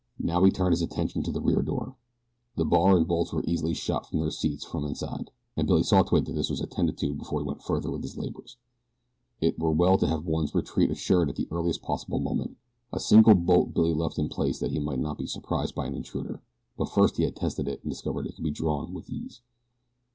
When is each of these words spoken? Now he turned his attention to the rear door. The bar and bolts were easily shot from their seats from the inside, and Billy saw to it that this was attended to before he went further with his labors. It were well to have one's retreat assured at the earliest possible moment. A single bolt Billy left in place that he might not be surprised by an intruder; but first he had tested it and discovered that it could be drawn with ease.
Now 0.17 0.43
he 0.43 0.49
turned 0.49 0.71
his 0.73 0.81
attention 0.81 1.21
to 1.21 1.31
the 1.31 1.39
rear 1.43 1.61
door. 1.61 1.95
The 2.55 2.65
bar 2.65 2.97
and 2.97 3.07
bolts 3.07 3.31
were 3.31 3.43
easily 3.45 3.75
shot 3.75 4.09
from 4.09 4.17
their 4.17 4.31
seats 4.31 4.65
from 4.65 4.81
the 4.81 4.89
inside, 4.89 5.29
and 5.55 5.67
Billy 5.67 5.83
saw 5.83 6.01
to 6.01 6.15
it 6.15 6.25
that 6.25 6.33
this 6.33 6.49
was 6.49 6.59
attended 6.59 6.97
to 6.97 7.13
before 7.13 7.39
he 7.39 7.45
went 7.45 7.61
further 7.61 7.91
with 7.91 8.01
his 8.01 8.17
labors. 8.17 8.57
It 9.41 9.59
were 9.59 9.69
well 9.71 9.99
to 9.99 10.07
have 10.07 10.25
one's 10.25 10.55
retreat 10.55 10.89
assured 10.89 11.29
at 11.29 11.35
the 11.35 11.47
earliest 11.51 11.83
possible 11.83 12.19
moment. 12.19 12.57
A 12.91 12.99
single 12.99 13.35
bolt 13.35 13.75
Billy 13.75 13.93
left 13.93 14.17
in 14.17 14.27
place 14.27 14.57
that 14.57 14.71
he 14.71 14.79
might 14.79 14.97
not 14.97 15.19
be 15.19 15.27
surprised 15.27 15.75
by 15.75 15.85
an 15.85 15.93
intruder; 15.93 16.41
but 16.79 16.89
first 16.89 17.17
he 17.17 17.23
had 17.23 17.35
tested 17.35 17.67
it 17.67 17.83
and 17.83 17.91
discovered 17.91 18.25
that 18.25 18.29
it 18.29 18.33
could 18.37 18.43
be 18.43 18.49
drawn 18.49 18.95
with 18.95 19.07
ease. 19.07 19.41